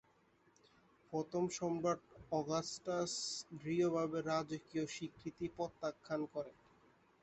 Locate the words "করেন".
6.33-6.57